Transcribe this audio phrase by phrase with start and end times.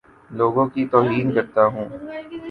[0.31, 1.87] لوگوں کی توہین کرتا ہوں